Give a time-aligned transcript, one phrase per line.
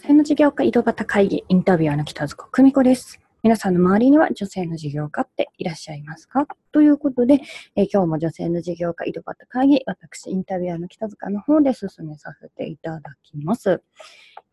[0.00, 3.20] 性の事業家井戸端会議インタビュアーの北塚久美子です。
[3.42, 6.46] 皆さんの周りには女性の事業家っていらっしゃいますか？
[6.72, 7.42] ということで、
[7.76, 13.82] えー、今日も女性の事業家井戸端会議、私インタビュアーの北塚の方で進めさせていただきます。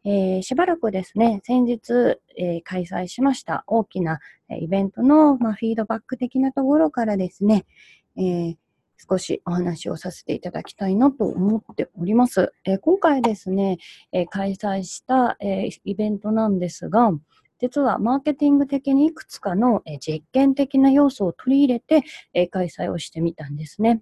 [0.04, 4.20] えー、しばらくですね、先日、えー、開催しました大きな
[4.50, 7.66] えイベントの、まあ、フィードバック的なところからですね、
[8.18, 8.56] えー
[9.10, 12.54] 少しお話をさせていただきたいなと思っております。
[12.66, 13.78] えー、今回ですね、
[14.12, 17.12] えー、開催した、え、イベントなんですが、
[17.60, 22.04] 実はマーケティング的にいくつかの、実験的な要素を取り入れて、
[22.50, 24.02] 開催をしてみたんですね。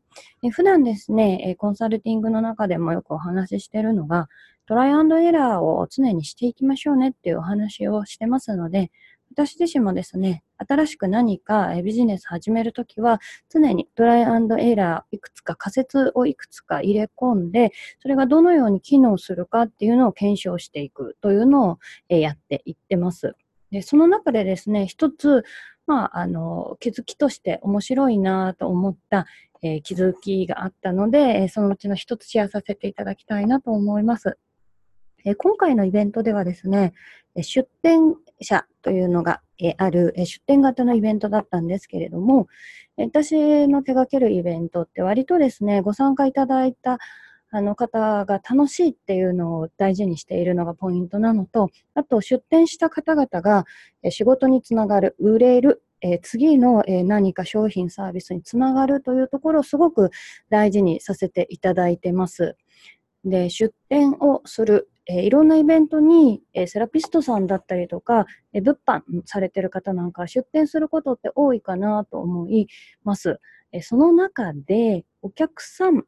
[0.51, 4.27] 普段ですね、コンサルティングの中でもよくお話ししているのが、
[4.67, 8.91] トライアンドエラーを常にしていきましょうねっていうお話をしてますので、
[9.31, 13.19] 私自身もですね、新しく何かビジネス始めるときは、
[13.49, 23.35] 常にトライアンドエラーいくつか仮説をいくつか入れ込んで、それがどのように機能するかっていうのを検証していくというのをやっていってます。
[23.71, 25.43] でその中でですね、一つ、
[25.87, 29.25] まあ、あの、気づきとして面白いなと思った、
[29.61, 34.37] えー、気づきがあったので、そのうちの一つシェアさせていただきたいなと思います。
[35.25, 36.93] え今回のイベントではですね、
[37.41, 42.47] 出展者というのがえあるえ出展型のイベントだったんですけれども、
[42.97, 46.99] 私の手掛けるイベントって割とですね、ご参加いただいた
[47.51, 53.65] あの方が楽しいっていうのを大事にしているのがポイントなのと、あと出展した方々が
[54.09, 60.09] 仕事につながる、売れる、え次の、え何か商品サービスにつながるというところをすごく
[60.49, 62.57] 大事にさせていただいてます。
[63.23, 72.67] で、出展をする、えー、いろんなイベントに、えー、セラピストさんだったりとか、えー、物販されてる方なんか出展することって多いかなと思い
[73.03, 73.39] ます。
[73.71, 76.05] えその中でお客さん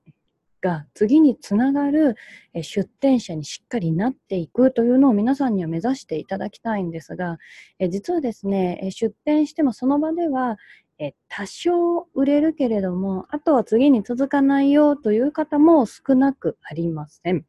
[0.62, 2.16] が次につながる
[2.62, 7.38] 出店者にしっかりなっていくというのを皆さんには目指していただきたいんですが、
[7.80, 10.58] え実はですね、出店してもその場では
[11.00, 17.46] え多少売れるけれども、あとは次に続かないよという方も少なくありません。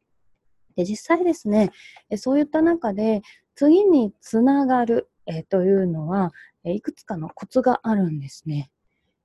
[0.79, 1.71] で実際ですね、
[2.09, 3.21] えそういった中で
[3.53, 6.31] 次につながる、えというのは、
[6.63, 8.71] えいくつかのコツがあるんですね。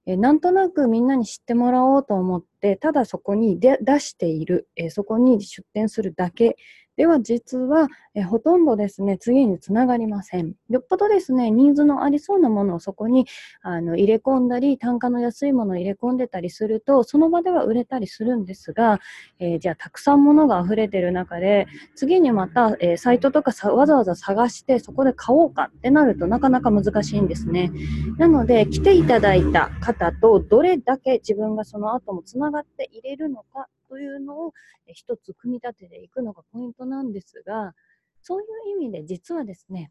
[0.04, 6.56] えなんとなくみんなに知ってもらおうと思って、ただそこに出している、えそこに出店するだけ
[6.96, 10.54] では実は、えほとんどですね、次につながりません。
[10.70, 13.26] よっぽどですね、ニーズのありそうなものをそこに
[13.62, 19.00] あの入れ込んだり、単価の安いものを入れ込んでたりすると、その場では売れたりするんですが、
[19.40, 21.66] えー、じゃあたくさんものが溢れてる中で、
[21.96, 27.72] 次にまた、えー、サイトとかわざわざ探してそこで買おうかってなるとなかなか難しいんですね。
[28.18, 34.52] なので、来ていただいた方とどれだけ自分がその後もつながっていれるのかというのを
[34.86, 37.74] 一つ組み立てていくのがポイントなんですが、
[38.22, 38.46] そういう
[38.82, 39.90] 意味で実はですね、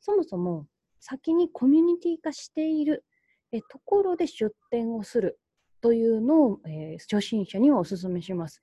[0.00, 0.66] そもそも
[1.00, 3.04] 先にコミュニティ化している
[3.52, 5.38] えところで出店をする
[5.80, 8.60] というのを、えー、初心者にはお勧めします。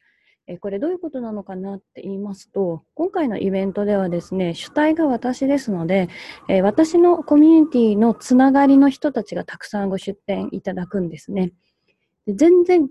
[0.48, 6.10] えこれどういうことなのかなって言いますと、今回のイベントではですね、主体が私ですので、
[6.50, 11.54] え私のコミュニティのつながりの人たちがたくさんご出店いただくんですね。
[12.26, 12.90] で全然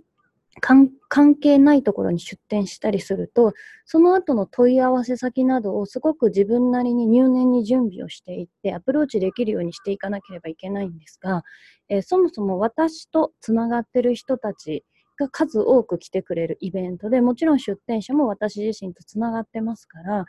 [0.60, 0.90] 関
[1.36, 11.42] 係ないところに出店したりすると、その後の問い合わせ先などをすごく自分なりに入念に準備をしていって、アプローチできるようにしていかなければいけないんですが、
[11.88, 14.84] えー、そもそも私とつながってる人たち
[15.18, 20.24] が数多く来てくれるイベントで、もちろん出店者も私自身とつながってますから、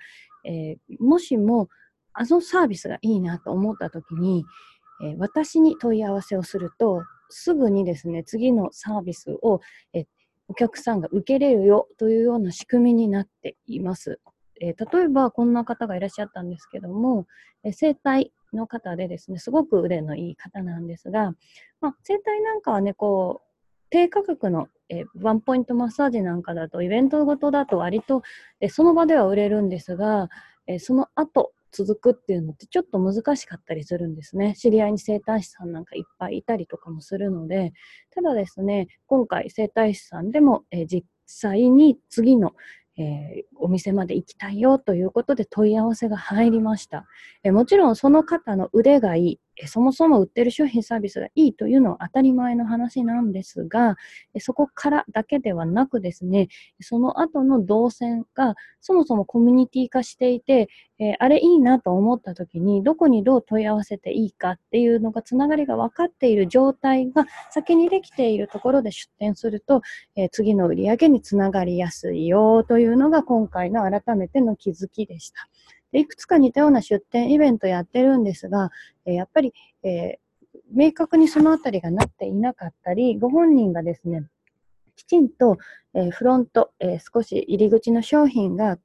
[0.46, 1.68] えー、もしも
[2.14, 4.46] あのサービスがいいなと思った時に、
[5.04, 9.62] えー、私に問い合わせをすると、すぐにですね、次のサービスを
[9.94, 10.06] え
[10.48, 14.20] お客さんが受けれるよというような仕組みになっています。
[14.60, 17.26] えー、例えばこんな方がいらっしゃったんですけども、
[17.64, 21.34] え整体の方でですね、すごく腕のいい方なんですが、
[21.80, 23.48] まあ、整体なんかはね、こう、
[23.90, 28.24] 低価格の、え、ワンポイントマッサージなんかだと、イベントごとだと割と、
[28.60, 30.30] え、その場では売れるんですが、
[30.68, 34.56] え、その後、続くっていうのってちょっと難しかったりするんですね。
[34.56, 37.74] 知り合いに整体師さんなんかいっぱいいたりとかもするので、
[38.14, 42.54] ただですね、今回整体師さんでも、えー、実際に次の、
[42.98, 47.06] えー、お店まで行きたいよということで問い合わせが入りました。
[47.44, 53.96] えー、もちろんその方の腕がいい、そもそも売ってる商品サービスがいいというのは当たり前の話なんですが、
[54.40, 56.48] そこからだけではなくですね、
[56.80, 60.70] その後の動線がそもそもコミュニティ化していて、
[61.00, 69.82] えあれいいなと思った時にどこにどう問い合わせていいかっていうのがつながりが分かっている状態が先にできているところで出店すると、
[70.16, 75.48] え次の売り上げにつながりやすいよというのが今回の改めての気づきでした。
[75.94, 78.72] いくつか似たような出店イベントやってるんですが、
[79.06, 79.54] えやっぱり、
[79.84, 80.20] え
[80.74, 84.24] 明確にそのあたりがなっていなかったり、ご本人がですね、
[84.96, 85.58] きちんと、
[85.94, 88.78] えフロント、え少し入り口の商品が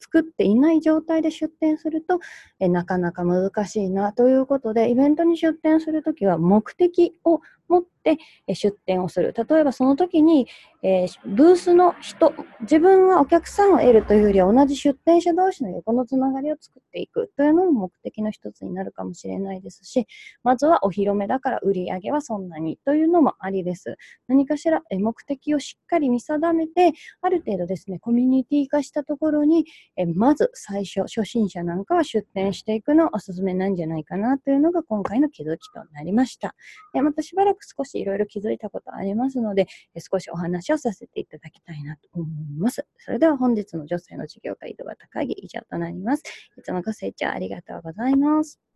[0.00, 2.20] 作っていない状態で出店すると、
[2.58, 7.40] えなかなか難しいなということで、イベントに出店するときは目的を
[7.70, 8.18] 持って
[8.54, 9.32] 出店をする。
[9.48, 10.48] 例えばその時に、
[10.82, 20.06] えー、ブースの人、自分はお客さんを得るというよりは同じ出店者同士の横のつながりを作っていくというのも目的の一つになるかもしれないですし、
[20.42, 23.96] まずはお披露目だから売り上げはそんなにというのもありです。
[24.26, 36.54] 何かしら目的をしっかり見定めて、ある程度ですね、コミュニティ化したところに、えまず最初、初心者なんかは出店していくのをおすすめなんじゃないかなというのが今回の気づきとなりました。
[36.92, 39.66] でまたしばらく少しいろいろ気づいたことありますので、
[39.98, 42.86] 少しお話をさせていただきたいなと思います。
[42.98, 46.22] それでは本日の女性の授業会井戸端会議以上となります。
[46.56, 48.69] いつもご清聴ありがとうございます。